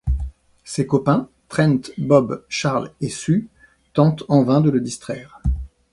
[0.63, 3.49] Ses copains, Trent, Bob, Charles et Sue,
[3.93, 5.39] tentent en vain de le distraire.